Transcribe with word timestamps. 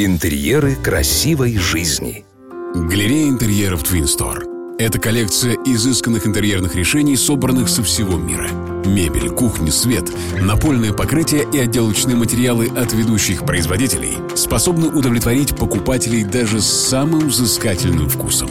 Интерьеры 0.00 0.76
красивой 0.76 1.56
жизни. 1.56 2.24
Галерея 2.72 3.30
интерьеров 3.30 3.82
Twin 3.82 4.04
Store. 4.04 4.76
Это 4.78 5.00
коллекция 5.00 5.56
изысканных 5.66 6.24
интерьерных 6.24 6.76
решений, 6.76 7.16
собранных 7.16 7.68
со 7.68 7.82
всего 7.82 8.16
мира. 8.16 8.48
Мебель, 8.86 9.28
кухня, 9.30 9.72
свет, 9.72 10.04
напольное 10.40 10.92
покрытие 10.92 11.48
и 11.52 11.58
отделочные 11.58 12.14
материалы 12.14 12.68
от 12.68 12.92
ведущих 12.92 13.44
производителей 13.44 14.12
способны 14.36 14.86
удовлетворить 14.86 15.56
покупателей 15.56 16.22
даже 16.22 16.60
с 16.60 16.66
самым 16.66 17.26
взыскательным 17.26 18.08
вкусом. 18.08 18.50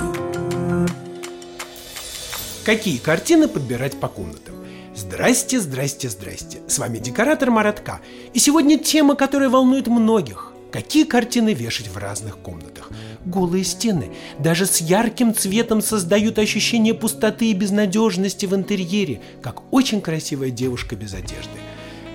Какие 2.66 2.98
картины 2.98 3.48
подбирать 3.48 3.98
по 4.02 4.09
комнатам? 4.09 4.55
Здрасте, 4.93 5.61
здрасте, 5.61 6.09
здрасте. 6.09 6.57
С 6.68 6.77
вами 6.77 6.98
декоратор 6.98 7.52
Маратка. 7.52 8.02
И 8.34 8.39
сегодня 8.39 8.77
тема, 8.77 9.16
которая 9.16 9.48
волнует 9.48 9.88
многих. 9.88 10.52
Какие 10.71 11.05
картины 11.05 11.54
вешать 11.54 11.88
в 11.88 11.97
разных 11.97 12.38
комнатах? 12.39 12.89
Голые 13.25 13.64
стены 13.64 14.10
даже 14.37 14.65
с 14.65 14.82
ярким 14.82 15.33
цветом 15.33 15.82
создают 15.82 16.39
ощущение 16.39 16.93
пустоты 16.93 17.51
и 17.51 17.54
безнадежности 17.54 18.46
в 18.46 18.54
интерьере, 18.54 19.21
как 19.42 19.73
очень 19.73 20.01
красивая 20.01 20.50
девушка 20.50 20.95
без 20.95 21.14
одежды. 21.14 21.57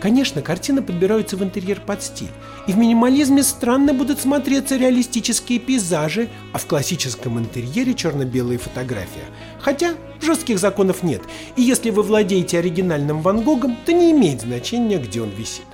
Конечно, 0.03 0.43
картины 0.43 0.83
подбираются 0.83 1.37
в 1.37 1.45
интерьер 1.45 1.81
под 1.81 2.03
стиль. 2.03 2.29
И 2.67 2.73
в 2.73 2.77
минимализме 2.77 3.43
странно 3.43 3.95
будут 3.95 4.21
смотреться 4.21 4.77
реалистические 4.77 5.61
пейзажи, 5.61 6.29
а 6.53 6.59
в 6.59 6.67
классическом 6.67 7.39
интерьере 7.39 7.95
черно-белые 7.95 8.59
фотографии. 8.59 9.23
Хотя 9.61 9.95
жестких 10.21 10.59
законов 10.59 11.05
нет, 11.05 11.23
и 11.57 11.63
если 11.63 11.91
вы 11.91 12.03
владеете 12.03 12.59
оригинальным 12.59 13.23
Ван 13.23 13.43
Гогом, 13.43 13.77
то 13.87 13.93
не 13.93 14.11
имеет 14.11 14.43
значения, 14.43 14.99
где 14.99 15.23
он 15.23 15.31
висит 15.31 15.65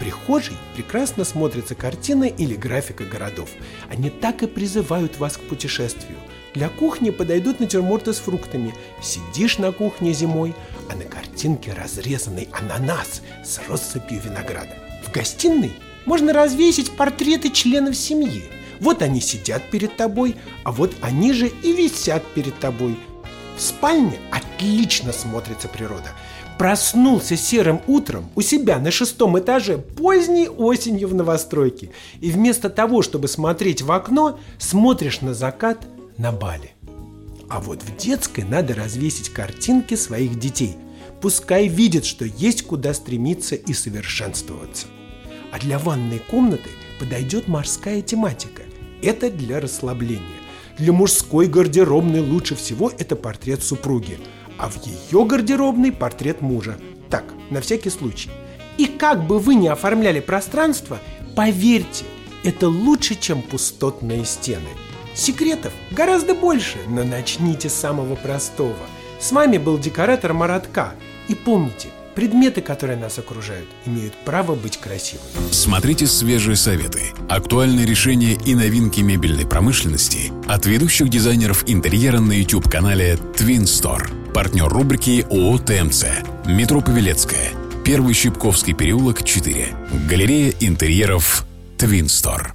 прихожей 0.00 0.56
прекрасно 0.74 1.24
смотрятся 1.24 1.76
картины 1.76 2.34
или 2.36 2.56
графика 2.56 3.04
городов. 3.04 3.50
Они 3.88 4.10
так 4.10 4.42
и 4.42 4.48
призывают 4.48 5.18
вас 5.18 5.36
к 5.36 5.42
путешествию. 5.42 6.18
Для 6.54 6.68
кухни 6.68 7.10
подойдут 7.10 7.60
натюрморты 7.60 8.12
с 8.12 8.18
фруктами. 8.18 8.74
Сидишь 9.00 9.58
на 9.58 9.70
кухне 9.70 10.12
зимой, 10.12 10.54
а 10.90 10.96
на 10.96 11.04
картинке 11.04 11.72
разрезанный 11.72 12.48
ананас 12.50 13.22
с 13.44 13.60
россыпью 13.68 14.20
винограда. 14.20 14.74
В 15.06 15.12
гостиной 15.12 15.72
можно 16.06 16.32
развесить 16.32 16.90
портреты 16.96 17.50
членов 17.50 17.94
семьи. 17.94 18.44
Вот 18.80 19.02
они 19.02 19.20
сидят 19.20 19.70
перед 19.70 19.96
тобой, 19.96 20.34
а 20.64 20.72
вот 20.72 20.92
они 21.02 21.32
же 21.34 21.48
и 21.62 21.72
висят 21.72 22.26
перед 22.34 22.58
тобой. 22.58 22.96
В 23.56 23.60
спальне 23.60 24.18
отлично 24.60 25.12
смотрится 25.12 25.68
природа– 25.68 26.10
проснулся 26.60 27.38
серым 27.38 27.80
утром 27.86 28.28
у 28.34 28.42
себя 28.42 28.78
на 28.78 28.90
шестом 28.90 29.38
этаже 29.38 29.78
поздней 29.78 30.46
осенью 30.46 31.08
в 31.08 31.14
новостройке. 31.14 31.88
И 32.20 32.30
вместо 32.30 32.68
того, 32.68 33.00
чтобы 33.00 33.28
смотреть 33.28 33.80
в 33.80 33.90
окно, 33.90 34.38
смотришь 34.58 35.22
на 35.22 35.32
закат 35.32 35.86
на 36.18 36.32
Бали. 36.32 36.72
А 37.48 37.60
вот 37.60 37.82
в 37.82 37.96
детской 37.96 38.44
надо 38.44 38.74
развесить 38.74 39.30
картинки 39.30 39.94
своих 39.94 40.38
детей. 40.38 40.76
Пускай 41.22 41.66
видят, 41.66 42.04
что 42.04 42.26
есть 42.26 42.66
куда 42.66 42.92
стремиться 42.92 43.54
и 43.54 43.72
совершенствоваться. 43.72 44.86
А 45.50 45.58
для 45.58 45.78
ванной 45.78 46.18
комнаты 46.18 46.68
подойдет 46.98 47.48
морская 47.48 48.02
тематика. 48.02 48.64
Это 49.00 49.30
для 49.30 49.60
расслабления. 49.60 50.26
Для 50.76 50.92
мужской 50.92 51.46
гардеробной 51.46 52.20
лучше 52.20 52.54
всего 52.54 52.92
это 52.98 53.16
портрет 53.16 53.64
супруги– 53.64 54.18
а 54.60 54.68
в 54.68 54.84
ее 54.86 55.24
гардеробной 55.24 55.90
портрет 55.90 56.42
мужа. 56.42 56.76
Так, 57.08 57.24
на 57.50 57.60
всякий 57.60 57.90
случай. 57.90 58.30
И 58.76 58.86
как 58.86 59.26
бы 59.26 59.38
вы 59.38 59.54
ни 59.54 59.68
оформляли 59.68 60.20
пространство, 60.20 60.98
поверьте, 61.34 62.04
это 62.44 62.68
лучше, 62.68 63.14
чем 63.14 63.42
пустотные 63.42 64.24
стены. 64.24 64.68
Секретов 65.14 65.72
гораздо 65.90 66.34
больше, 66.34 66.78
но 66.88 67.02
начните 67.04 67.68
с 67.68 67.74
самого 67.74 68.14
простого. 68.14 68.76
С 69.18 69.32
вами 69.32 69.58
был 69.58 69.78
декоратор 69.78 70.32
Маратка. 70.32 70.94
И 71.28 71.34
помните, 71.34 71.88
Предметы, 72.14 72.60
которые 72.60 72.98
нас 72.98 73.18
окружают, 73.18 73.68
имеют 73.86 74.12
право 74.24 74.56
быть 74.56 74.78
красивыми. 74.78 75.24
Смотрите 75.52 76.08
свежие 76.08 76.56
советы, 76.56 77.12
актуальные 77.28 77.86
решения 77.86 78.36
и 78.44 78.54
новинки 78.56 79.00
мебельной 79.00 79.46
промышленности 79.46 80.32
от 80.48 80.66
ведущих 80.66 81.08
дизайнеров 81.08 81.62
интерьера 81.68 82.18
на 82.18 82.32
YouTube-канале 82.32 83.14
Twin 83.36 83.62
Store. 83.62 84.19
Партнер 84.34 84.68
рубрики 84.68 85.26
ООО 85.28 85.58
ТМЦ. 85.58 86.04
Метро 86.46 86.80
Павелецкая. 86.80 87.50
Первый 87.84 88.14
Щипковский 88.14 88.74
переулок, 88.74 89.24
4. 89.24 89.68
Галерея 90.08 90.54
интерьеров 90.60 91.44
Твинстор. 91.76 92.54